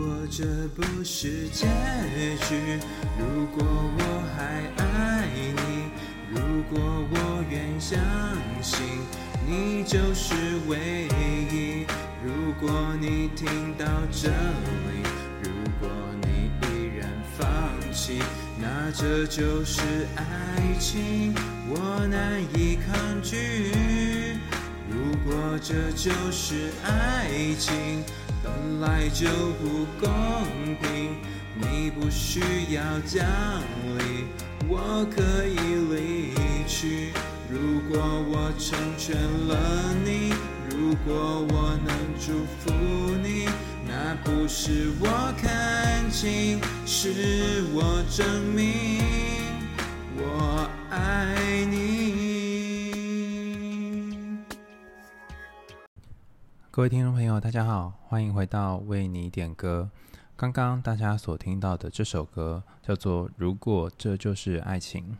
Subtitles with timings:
[0.00, 0.44] 果这
[0.74, 1.66] 不是结
[2.48, 2.78] 局，
[3.18, 4.02] 如果我
[4.34, 5.90] 还爱你，
[6.30, 6.80] 如果
[7.10, 7.98] 我愿相
[8.62, 8.80] 信
[9.46, 10.34] 你就是
[10.68, 11.06] 唯
[11.52, 11.84] 一，
[12.24, 15.04] 如果你听到这里，
[15.42, 15.90] 如果
[16.22, 17.06] 你依然
[17.36, 17.46] 放
[17.92, 18.22] 弃，
[18.58, 19.82] 那这就是
[20.16, 20.24] 爱
[20.78, 21.34] 情，
[21.68, 23.76] 我难以抗拒。
[24.88, 27.28] 如果这就是爱
[27.58, 28.02] 情。
[28.56, 29.26] 本来就
[29.60, 30.10] 不公
[30.80, 31.14] 平，
[31.54, 32.40] 你不需
[32.74, 33.24] 要讲
[33.98, 34.24] 理，
[34.68, 35.56] 我可以
[35.92, 36.34] 离
[36.66, 37.12] 去。
[37.48, 39.16] 如果我成全
[39.48, 40.32] 了你，
[40.70, 42.72] 如果我能祝福
[43.22, 43.48] 你，
[43.86, 49.39] 那不是我看清，是我证明
[56.72, 59.90] 各位听众朋友，大家好，欢迎回到为你点歌。
[60.36, 65.18] 刚刚大家所听到的这首歌叫做《如果这就是爱情》。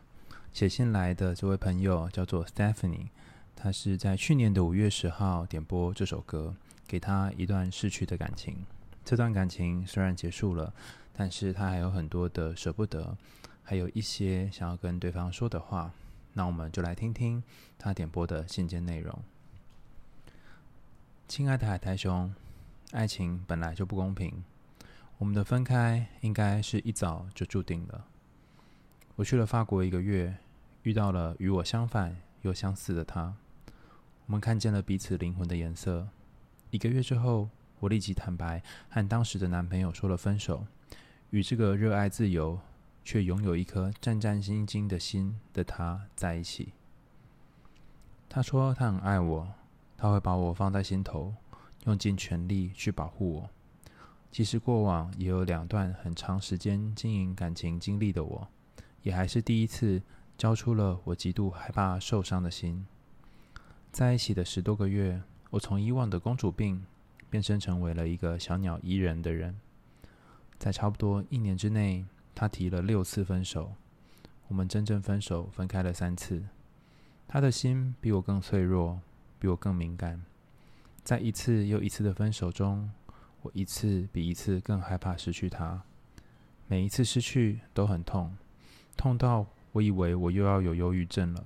[0.53, 3.09] 写信来的这位朋友叫做 Stephanie，
[3.53, 6.55] 他是在去年的五月十号点播这首歌，
[6.87, 8.65] 给他一段逝去的感情。
[9.03, 10.73] 这段感情虽然结束了，
[11.11, 13.17] 但是他还有很多的舍不得，
[13.61, 15.91] 还有一些想要跟对方说的话。
[16.31, 17.43] 那我们就来听听
[17.77, 19.19] 他点播的信件内容。
[21.31, 22.35] 亲爱的海苔熊，
[22.91, 24.43] 爱情本来就不公平，
[25.17, 28.05] 我们的分开应该是一早就注定了。
[29.15, 30.35] 我去了法国一个月，
[30.83, 33.33] 遇到了与我相反又相似的他，
[34.25, 36.05] 我们看见了彼此灵魂的颜色。
[36.69, 37.47] 一个月之后，
[37.79, 40.65] 我立即坦白和当时的男朋友说了分手，
[41.29, 42.59] 与这个热爱自由
[43.05, 46.73] 却拥有一颗战战兢兢的心的他在一起。
[48.27, 49.53] 他说他很爱我。
[50.01, 51.31] 他会把我放在心头，
[51.85, 53.49] 用尽全力去保护我。
[54.31, 58.47] 即使过往也有两段很长时间经营感情经历的我，
[59.03, 60.01] 也还是第一次
[60.39, 62.83] 交出了我极度害怕受伤的心。
[63.91, 65.21] 在一起的十多个月，
[65.51, 66.83] 我从以往的公主病
[67.29, 69.55] 变身成为了一个小鸟依人的人。
[70.57, 73.75] 在差不多一年之内，他提了六次分手，
[74.47, 76.43] 我们真正分手分开了三次。
[77.27, 78.99] 他的心比我更脆弱。
[79.41, 80.23] 比我更敏感，
[81.03, 82.91] 在一次又一次的分手中，
[83.41, 85.81] 我一次比一次更害怕失去他。
[86.67, 88.37] 每一次失去都很痛，
[88.95, 91.45] 痛到我以为我又要有忧郁症了。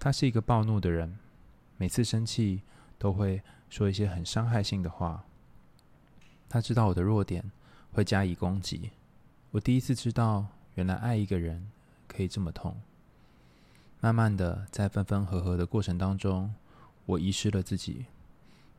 [0.00, 1.16] 他是一个暴怒的人，
[1.76, 2.62] 每次生气
[2.98, 3.40] 都会
[3.70, 5.24] 说一些很伤害性的话。
[6.48, 7.52] 他知道我的弱点，
[7.92, 8.90] 会加以攻击。
[9.52, 11.70] 我第一次知道，原来爱一个人
[12.08, 12.76] 可以这么痛。
[14.00, 16.52] 慢慢的，在分分合合的过程当中，
[17.06, 18.06] 我遗失了自己，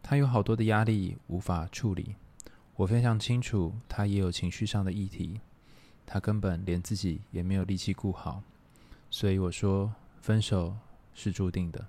[0.01, 2.15] 他有好多的压力无法处理。
[2.75, 5.39] 我非常清楚，他也有情绪上的议题，
[6.05, 8.43] 他根本连自己也没有力气顾好。
[9.09, 10.75] 所以我说，分手
[11.13, 11.85] 是注定的。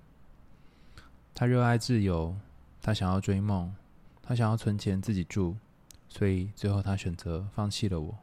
[1.35, 2.35] 他热爱自由，
[2.81, 3.75] 他想要追梦，
[4.21, 5.57] 他想要存钱自己住，
[6.07, 8.17] 所以最后他选择放弃了我。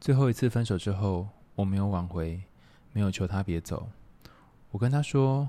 [0.00, 2.42] 最后一次分手之后，我没有挽回，
[2.92, 3.88] 没有求他别走。
[4.70, 5.48] 我跟他说，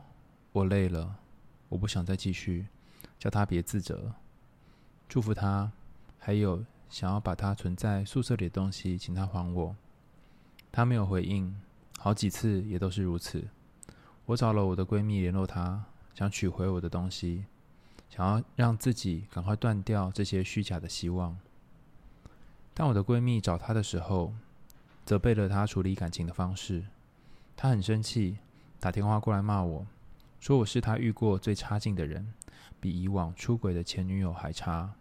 [0.53, 1.17] 我累了。
[1.69, 2.67] 我不想再继续，
[3.17, 4.13] 叫他别自责，
[5.09, 5.71] 祝福他，
[6.19, 9.75] 还有想要把他存在宿舍里的东西，请他还我。
[10.71, 11.59] 他没有回应，
[11.97, 13.47] 好几次也都是如此。
[14.25, 17.45] 我找了我的闺蜜联络他，想取回我的东西，
[18.09, 21.37] 想要让自己赶快断掉这些虚假的希望。
[22.73, 24.33] 但我的闺蜜找他的时候，
[25.05, 26.85] 责备了他处理感情的方式，
[27.55, 28.37] 他很生气，
[28.79, 29.87] 打电话过来骂我。
[30.39, 32.33] 说我是他遇过最差劲的人，
[32.79, 34.93] 比以往出轨的前女友还差。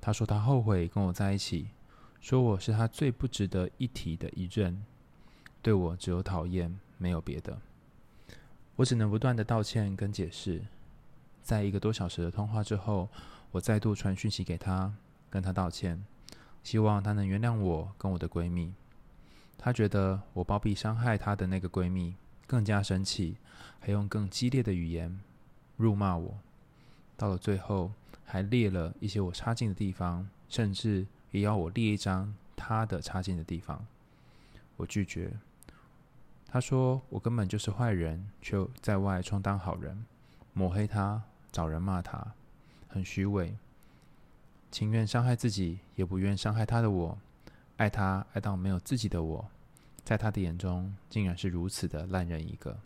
[0.00, 1.68] 他说他后悔跟我在一起，
[2.20, 4.84] 说我是他最不值得一提的一任，
[5.62, 7.58] 对我只有讨厌，没有别的。
[8.76, 10.64] 我只能不断的道歉跟解释。
[11.42, 13.08] 在一个多小时的通话之后，
[13.52, 14.92] 我再度传讯息给他，
[15.30, 16.04] 跟他道歉，
[16.62, 18.74] 希望他能原谅我跟我的闺蜜。
[19.56, 22.14] 他觉得我包庇伤害他的那个闺蜜。
[22.46, 23.36] 更加生气，
[23.80, 25.20] 还用更激烈的语言
[25.76, 26.38] 辱骂我。
[27.16, 27.92] 到了最后，
[28.24, 33.86] 还列了一些我差劲的地方，甚至也要我列一张他的差劲的地方。
[34.76, 35.32] 我拒绝。
[36.48, 40.04] 他说我根本就是坏人，却在外充当好人，
[40.52, 42.34] 抹黑他，找人骂他，
[42.88, 43.56] 很虚伪，
[44.70, 47.18] 情愿伤害自己，也不愿伤害他的我，
[47.78, 49.50] 爱他爱到没有自己的我。
[50.06, 52.78] 在他的眼中，竟然是如此的烂人一个。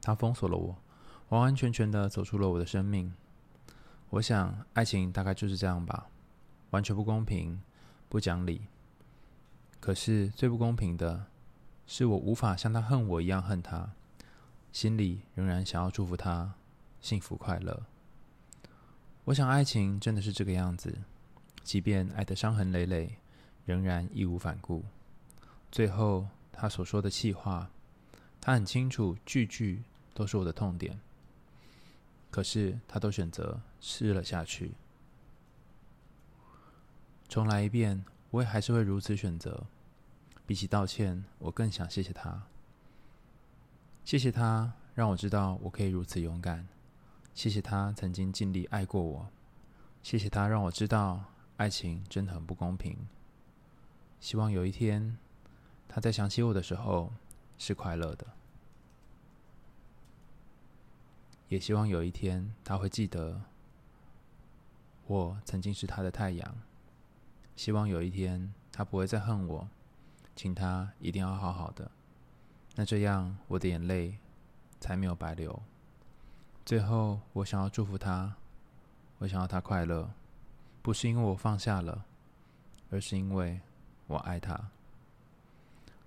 [0.00, 0.76] 他封锁了我，
[1.30, 3.12] 完完全全的走出了我的生命。
[4.10, 6.06] 我想，爱情大概就是这样吧，
[6.70, 7.60] 完全不公平、
[8.08, 8.62] 不讲理。
[9.80, 11.26] 可是最不公平的
[11.84, 13.90] 是，我无法像他恨我一样恨他，
[14.70, 16.54] 心里仍然想要祝福他
[17.00, 17.82] 幸福快乐。
[19.24, 20.96] 我想，爱情真的是这个样子，
[21.64, 23.16] 即便爱得伤痕累累，
[23.64, 24.84] 仍然义无反顾。
[25.74, 27.68] 最后，他所说的气话，
[28.40, 29.82] 他很清楚，句句
[30.14, 31.00] 都是我的痛点，
[32.30, 34.74] 可是他都选择吃了下去。
[37.28, 39.66] 重来一遍，我也还是会如此选择。
[40.46, 42.44] 比起道歉，我更想谢谢他。
[44.04, 46.68] 谢谢他让我知道我可以如此勇敢。
[47.34, 49.28] 谢谢他曾经尽力爱过我。
[50.04, 51.24] 谢谢他让我知道
[51.56, 52.96] 爱情真的很不公平。
[54.20, 55.18] 希望有一天，
[55.88, 57.12] 他在想起我的时候
[57.58, 58.26] 是快乐的。
[61.48, 63.42] 也希望有一天他会记得
[65.06, 66.56] 我曾经是他的太阳。
[67.54, 69.68] 希望有一天他不会再恨我。
[70.36, 71.88] 请他一定要好好的，
[72.74, 74.18] 那这样我的眼泪
[74.80, 75.62] 才没有白流。
[76.64, 78.34] 最后，我想要祝福他，
[79.18, 80.10] 我想要他快乐，
[80.82, 82.04] 不是因为我放下了，
[82.90, 83.60] 而是因为
[84.08, 84.72] 我爱他。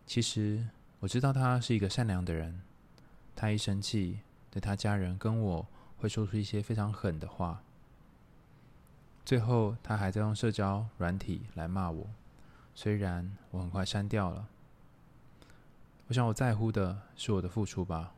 [0.08, 0.66] 其实
[1.02, 2.62] 我知道他是一个善良的人，
[3.36, 5.68] 他一生气，对他家人跟我
[5.98, 7.62] 会说出一些非常狠的话。
[9.26, 12.08] 最后，他还在用社交软体来骂我。
[12.74, 14.48] 虽然我很快删掉了，
[16.08, 18.14] 我想我在乎的是我的付出吧。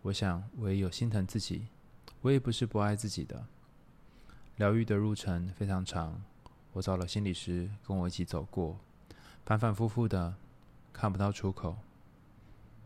[0.00, 1.66] 我想我也有心疼自己，
[2.22, 3.44] 我也不是不爱自己的。
[4.56, 6.22] 疗愈的路程非常长，
[6.72, 8.78] 我找了心理师跟我一起走过，
[9.44, 10.34] 反反复复的
[10.96, 11.76] 看不到出口。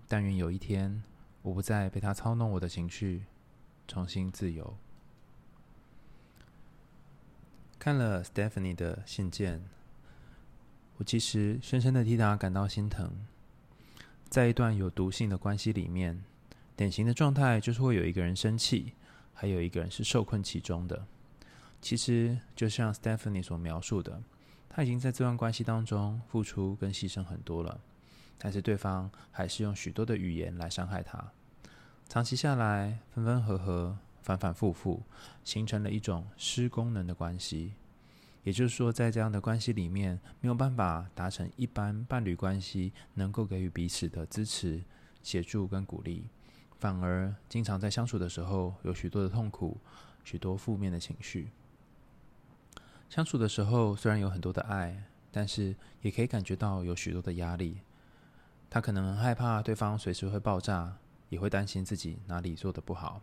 [0.09, 1.01] 但愿有一天，
[1.43, 3.23] 我不再被他操弄我的情绪，
[3.87, 4.77] 重新自由。
[7.79, 9.63] 看了 Stephanie 的信件。
[10.97, 13.13] 我其实深深的替他感到心疼。
[14.29, 16.21] 在一段有毒性的关系里面，
[16.75, 18.93] 典型的状态就是会有一个人生气，
[19.33, 21.07] 还有一个人是受困其中的。
[21.81, 24.21] 其实就像 Stephanie 所描述的，
[24.69, 27.81] 他已经在这段关系当中付出跟牺牲很多了，
[28.43, 31.33] 但是对方还是用许多的语言来伤害他。
[32.09, 35.03] 长期下来，分分合合，反反复复，
[35.45, 37.75] 形成了一种失功能的关系。
[38.43, 44.83] 也就是说，在这样的关系里面，没有办法达成一般伴侣关系能够给予彼此的支持、
[45.23, 46.25] 协助跟鼓励，
[46.79, 49.77] 反而经常在相处的时候有许多的痛苦、
[50.25, 51.51] 许多负面的情绪。
[53.11, 57.79] 相处的时候虽然有很多的爱，但是也可以感觉到有许多的压力。
[58.71, 60.97] 他可能很害怕对方随时会爆炸，
[61.29, 63.21] 也会担心自己哪里做得不好。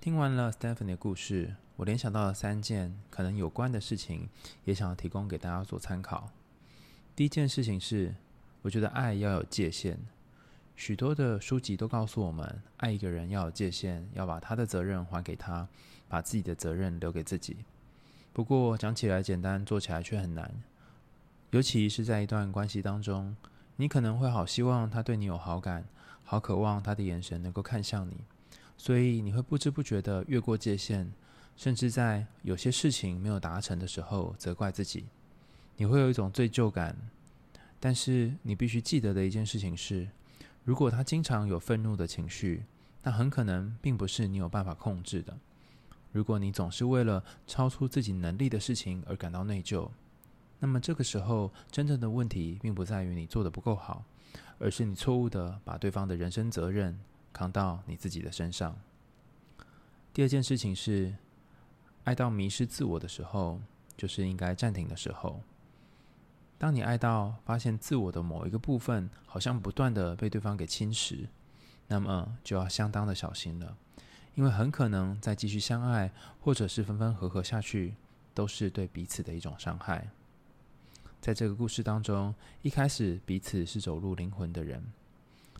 [0.00, 1.54] 听完了 Stephanie 的故事。
[1.76, 4.28] 我联想到了三件可能有关的事情，
[4.64, 6.28] 也想要提供给大家做参考。
[7.14, 8.16] 第一件事情是，
[8.62, 9.96] 我觉得爱要有界限。
[10.74, 15.68] 许多的书籍都告诉我们，爱一个人要有界限，要把他的责任还给他，
[16.08, 17.58] 把自己的责任留给自己。
[18.32, 20.52] 不过讲起来简单，做起来却很难。
[21.50, 23.36] 尤其是在一段关系当中，
[23.80, 25.84] 你可能会好希望他对你有好感，
[26.24, 28.16] 好渴望他的眼神能够看向你，
[28.76, 31.12] 所以你会不知不觉地越过界限。
[31.56, 35.06] 甚至在有些事情没有达成的时候，责怪自己，
[35.76, 36.96] 你会有一种罪疚感。
[37.78, 40.08] 但是你必须记得的一件事情是，
[40.64, 42.64] 如果他经常有愤怒的情绪，
[43.04, 45.36] 那很可能并不是你有办法控制的。
[46.10, 49.88] 如果你总是为了超出自己能力的事情而感到内疚，
[50.58, 54.04] 那么这个时候真正的问题并不在于你做的不够好，
[54.58, 56.98] 而是你错误的把对方的人生责任
[57.32, 58.76] 扛到你自己的身上。
[60.12, 61.14] 第二件事情是。
[62.04, 63.60] 爱到迷失自我的时候，
[63.94, 65.42] 就是应该暂停的时候。
[66.56, 71.26] 当你爱到发现自我的某一个部分好像不断的被对方给侵蚀，
[71.86, 73.76] 那么就要相当的小心了，
[74.34, 76.10] 因为很可能再继续相爱，
[76.40, 77.94] 或者是分分合合下去，
[78.32, 80.08] 都是对彼此的一种伤害。
[81.20, 84.82] 在这个故事当中，一开始彼此是走入灵魂的人，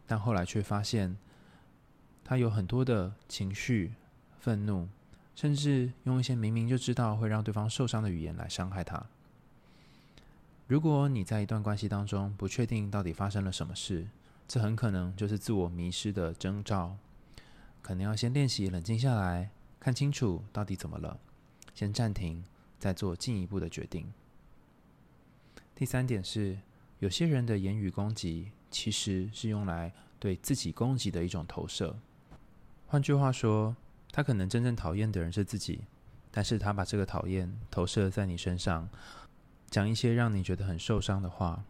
[0.06, 1.16] 但后来却发现
[2.24, 3.94] 他有很多的情绪、
[4.38, 4.88] 愤怒。
[5.34, 9.06] 甚至用一些明明就知道会让对方受伤的语言来伤害他。
[10.66, 14.08] 如果你在一段关系当中不确定到底发生了什么事，
[14.48, 16.96] 这很可能就是自我迷失的征兆。
[17.80, 21.20] 可能要先练习冷静下来，看清楚到底怎么了，
[21.72, 22.42] 先暂停，
[22.80, 24.12] 再做进一步的决定。
[25.78, 26.58] 第三点是，
[26.98, 31.96] 有些人的言语攻击其实是用来对自己攻击的一种投射。
[32.88, 33.76] 换句话说，
[34.10, 35.82] 他可能真正讨厌的人是自己，
[36.32, 38.88] 但是他把这个讨厌投射在你身上，
[39.70, 41.62] 讲一些让你觉得很受伤的话。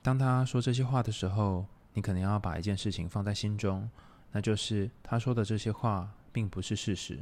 [0.00, 3.90] 当他说这些话的时候，你可能要把一件事情放在心中，
[4.32, 7.18] 那就是他说的这些话并不是事实。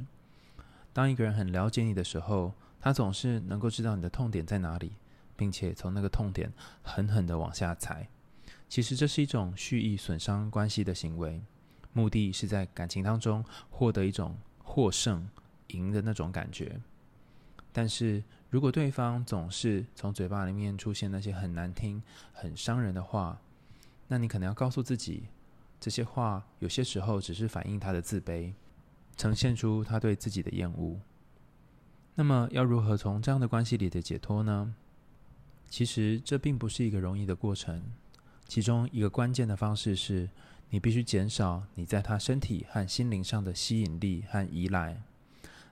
[0.93, 4.93] 当一个人很了解你的时候，他总是能够知道你的痛点在哪里，
[5.37, 6.53] 并且从那个痛点
[6.83, 8.09] 狠狠的往下踩。
[8.69, 11.41] 其实这是一种蓄意损伤关系的行为，
[11.93, 15.29] 目的是在感情当中获得一种获胜、
[15.69, 16.81] 赢的那种感觉。
[17.73, 22.03] 但是如果对方总是从嘴巴里面出现那些很难听、
[22.33, 23.39] 很伤人的话，
[24.09, 25.29] 那你可能要告诉自己，
[25.79, 28.53] 这些话有些时候只是反映他的自卑，
[29.17, 30.99] 呈现出他对自己的厌恶。
[32.15, 34.75] 那么要如何从这样的关系里的解脱呢？
[35.69, 37.83] 其实这并不是一个容易的过程。
[38.49, 40.29] 其中一个关键的方式是，
[40.71, 45.03] 你必须减少你在他身体和心灵上的吸引力和依赖。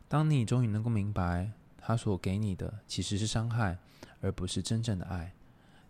[0.09, 3.79] 当你终于能够明白，他所给你的其实是伤害，
[4.21, 5.33] 而不是真正的爱。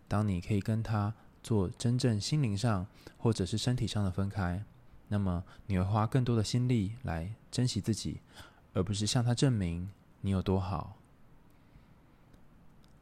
[0.07, 2.85] 当你可以跟他做真正心灵上
[3.17, 4.63] 或者是身体上的分开，
[5.07, 8.19] 那么你会花更多的心力来珍惜自己，
[8.73, 9.89] 而不是向他证明
[10.21, 10.97] 你有多好。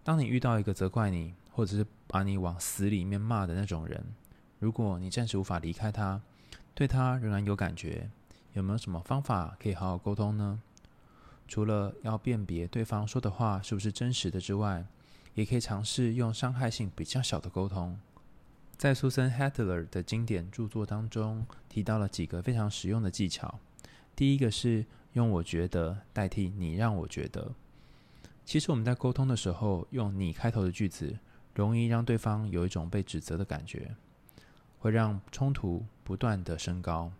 [0.03, 4.03] 当你遇到一个责怪你，或者是把你往死里面骂的那种人，
[4.59, 6.21] 如果你暂时无法离开他，
[6.75, 8.09] 对他仍然有感觉，
[8.53, 10.61] 有没有什么方法可以好好沟通呢？
[11.47, 14.85] 除了要辨别对方说的话是不是真实的之外，
[15.35, 17.97] 也可以尝试用伤害性比较小的沟通。
[18.75, 23.59] 在苏珊·海特勒的经典著作当中，提到了几个非常实用的技巧。
[24.15, 27.53] 第一个是用“我觉得”代替“你让我觉得”。
[28.45, 31.17] 其实我们在沟通的时候，用“你”开头的句子，
[31.55, 33.95] 容易让对方有一种被指责的感觉，
[34.79, 37.11] 会让冲突不断的升高。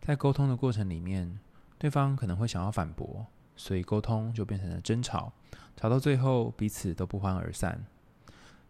[0.00, 1.38] 在沟通的过程里面，
[1.78, 5.32] 对方可能会想要反驳，所以沟通就变成了争吵，
[5.76, 7.84] 吵到最后彼此都不欢而散。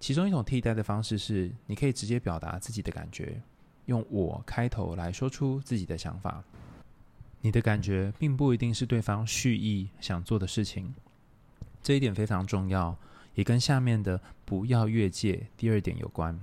[0.00, 3.42] 其中一种替代的方式是，你可以直接表达自己的感觉，
[3.84, 6.42] 用“我”开头来说出自己的想法。
[7.42, 10.94] 你的感觉并不一定是对方蓄意想做的事情，
[11.82, 12.96] 这一点非常重要。
[13.36, 16.38] 也跟下面的“不要越界”第二点有关。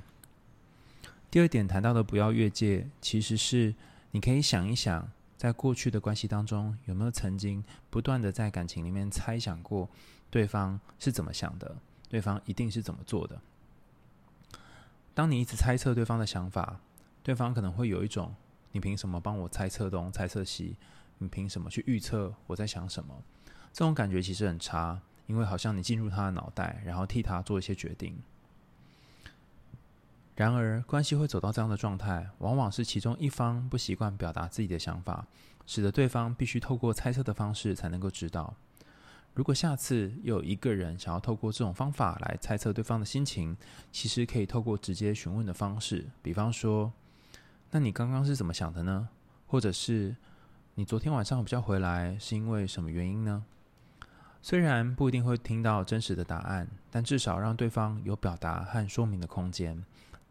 [1.29, 3.75] 第二点谈到的“不要越界”，其实是
[4.11, 9.89] 你可以想一想，在过去的关系当中，有没有曾经不断的在感情里面猜想过
[10.31, 11.75] 对方是怎么想的，
[12.09, 13.39] 对方一定是怎么做的。
[15.13, 16.79] 当你一直猜测对方的想法，
[17.21, 18.33] 对方可能会有一种
[18.71, 20.77] “你凭什么帮我猜测东、猜测西？
[21.17, 23.21] 你凭什么去预测我在想什么？”
[23.73, 25.01] 这种感觉其实很差。
[25.27, 28.17] 因为好像你进入他的脑袋，然后替他做一些决定。
[30.35, 35.25] 然而，关系会走到这样的状态，往往是其中一方不习惯表达自己的想法，
[35.65, 38.53] 使得对方必须透过猜测的方式才能够知道。
[39.33, 43.57] 如果下次又有一个人想要透过这种方法来猜测对方的心情，
[43.91, 46.91] 其实可以透过直接询问的方式，比方说
[47.71, 49.09] ：“那你刚刚是怎么想的呢？”
[49.45, 50.15] 或者是
[50.75, 53.43] “你昨天晚上比较回来是因为什么原因呢？”
[54.49, 59.83] 虽然不一定会听到真实的答案，但至少让对方有表达和说明的空间。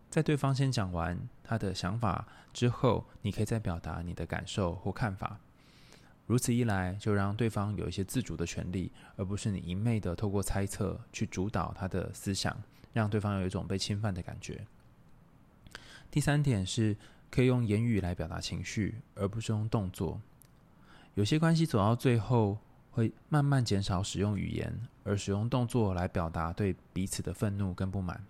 [0.08, 5.38] 在对方先讲完他的想法之后，你可以再表达你的感受或看法。
[6.24, 12.56] 如此一来，就让对方有一些自主的权利，而不是你一昧的透过猜测去主导他的思想，
[12.94, 14.66] 让对方有一种被侵犯的感觉。
[16.10, 16.96] 第三点是
[17.30, 20.18] 可以用言语来表达情绪，而不是用动作。
[21.12, 22.56] 有些关系走到最后，
[22.96, 24.74] 会慢慢减少使用语言，
[25.04, 28.24] 而使用动作来表达对彼此的愤怒跟不满。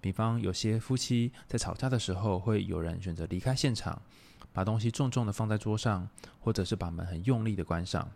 [0.00, 4.00] 比方，有些夫妻在吵架的时候，会有人选择离开现场，
[4.52, 6.08] 把东西重重的放在桌上，
[6.38, 8.08] 或者是把门很用力的关上。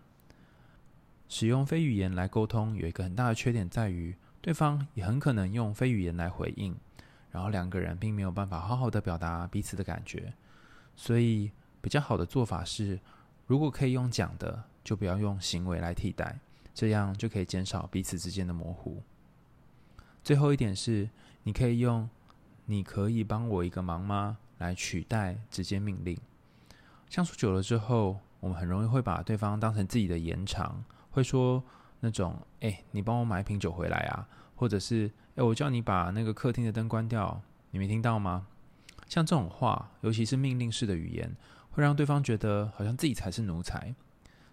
[1.29, 6.77] 使用非语言来沟通，有一个很大的缺点在于，对方也很可能用非语言来回应，
[7.33, 10.33] 然后两个人并没有办法好好的表达彼此的感觉。
[10.95, 13.01] 所以，比较好的做法是，
[13.49, 14.63] 如果可以用讲的。
[14.87, 16.39] 就不要用行为来替代，
[16.73, 19.03] 这样就可以减少彼此之间的模糊。
[20.23, 21.11] 最后一点是，
[21.43, 22.09] 你可以用
[22.67, 26.17] “你可以帮我一个忙吗”来取代直接命令。
[27.11, 31.61] 相处久了之后，我们很容易会把对方当成自己的延长，会说
[31.99, 38.47] 那种“哎，你帮我买一瓶酒回来啊”，或者是“哎，我叫你把那个客厅的灯关掉，你没听到吗？”
[39.11, 41.37] 像这种话，尤其是命令式的语言，
[41.73, 43.93] 会让对方觉得好像自己才是奴才。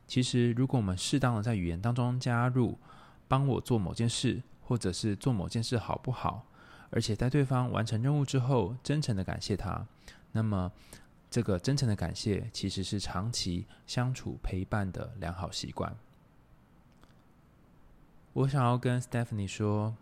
[0.08, 2.78] 其实，如果我们适当的在语言当中加入
[3.28, 6.46] “帮我做某件事”或者是“做某件事好不好”，
[6.92, 9.88] 而且在对方完成任务之后，真诚的感谢他，
[10.32, 10.72] 那么
[11.32, 15.96] 这个真诚的感谢其实是长期相处陪伴的良好习惯。
[18.34, 19.96] 我想要跟 Stephanie 说，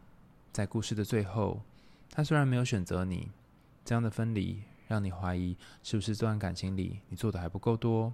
[0.51, 1.61] 在故事的最后，
[2.09, 3.29] 他虽然没有选择你，
[3.85, 8.13] 这样的分离让你怀疑是不是这段感情里你做的还不够多，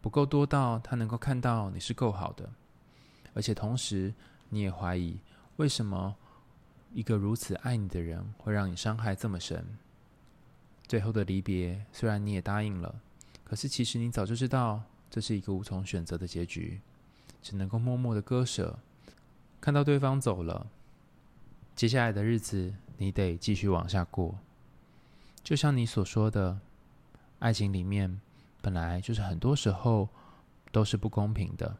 [0.00, 2.48] 不够多到他能够看到你是够好的，
[3.34, 4.14] 而且同时
[4.48, 5.18] 你也怀疑
[5.56, 6.14] 为什么
[6.92, 9.64] 一个如此爱你的人会让你伤害这么深。
[10.86, 13.00] 最后的离别，虽然你也答应了，
[13.44, 16.80] 可是其实你早就知道这是一个无从选择的结局，
[17.42, 18.78] 只能够默默的割舍。
[19.60, 20.66] 看到对方走了，
[21.74, 24.38] 接下来的日子你得继续往下过。
[25.42, 26.60] 就像你所说的，
[27.40, 28.20] 爱情里面
[28.68, 30.06] 本来就是很多时候
[30.70, 31.78] 都是不公平的。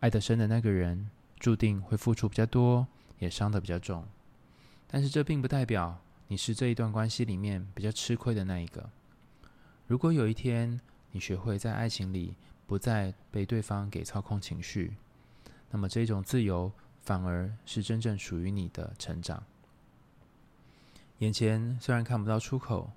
[0.00, 2.84] 爱得深的那个人注定会付出比较多，
[3.20, 4.04] 也伤得比较重。
[4.88, 6.00] 但是这并不代表。
[6.26, 8.90] 你是这一段关系里面比较吃亏的那一个。
[9.86, 10.80] 如果有一天
[11.12, 12.34] 你学会在爱情里
[12.66, 14.96] 不再被对方给操控情绪，
[15.70, 19.40] 那么这种自由反而是真正属于你的成长。
[21.18, 22.90] 眼前虽然看不到出口，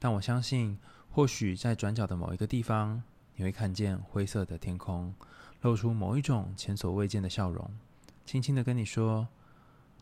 [0.00, 0.76] 但我相信，
[1.16, 3.02] 或许在转角的某一个地方，
[3.36, 5.14] 你会看见灰色的天空，
[5.62, 7.70] 露出某一种前所未见的笑容，
[8.26, 9.26] 轻轻的跟你说：“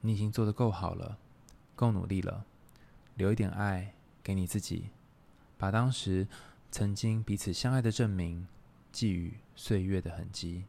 [0.03, 1.17] 你已经做得够好了，
[1.77, 2.45] 够努力了。”
[3.15, 3.95] 留一点爱
[4.25, 4.91] 给你自己，
[5.57, 6.27] 把当时
[6.73, 8.49] 曾经彼此相爱的证明
[8.91, 10.65] 寄予岁月的痕迹。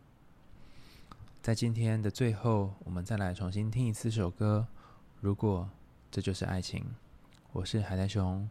[1.41, 4.67] 在今天的最后，我们再来重新听一次这首歌。
[5.19, 5.67] 如果
[6.11, 6.85] 这就是爱情，
[7.51, 8.47] 我是海苔熊，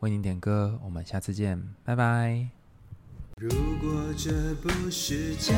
[0.00, 0.78] 为您点歌。
[0.84, 2.46] 我们下次见，拜拜。
[3.36, 3.48] 如
[3.80, 5.52] 果这不是结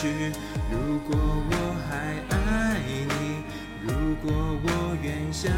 [0.00, 0.32] 局，
[0.70, 1.54] 如果我
[1.88, 3.42] 还爱你，
[3.82, 4.32] 如果
[4.64, 5.52] 我愿相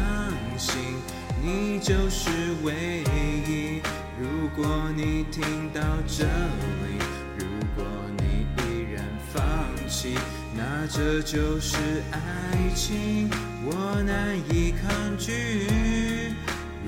[0.57, 0.81] 信。
[1.39, 2.29] 你就是
[2.63, 3.03] 唯
[3.47, 3.81] 一。
[4.19, 6.97] 如果你听到这里，
[7.37, 7.45] 如
[7.75, 7.85] 果
[8.17, 9.43] 你依然放
[9.87, 10.17] 弃，
[10.55, 11.77] 那这就是
[12.11, 13.29] 爱情，
[13.63, 16.33] 我难以抗拒。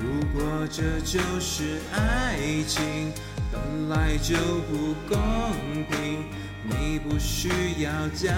[0.02, 3.12] 如果这就是爱情，
[3.52, 4.34] 本来就
[4.70, 5.20] 不公
[5.90, 6.24] 平，
[6.64, 7.48] 你不需
[7.82, 8.34] 要讲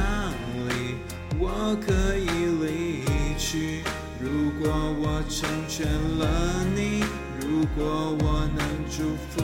[0.69, 0.97] 理，
[1.39, 2.27] 我可以
[2.61, 3.05] 离
[3.39, 3.83] 去。
[4.21, 5.87] 如果我成全
[6.19, 7.05] 了你，
[7.41, 9.43] 如果我能祝福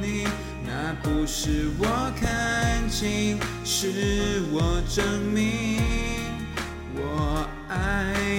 [0.00, 0.26] 你，
[0.66, 5.80] 那不是我看清，是我证明
[6.94, 8.29] 我爱。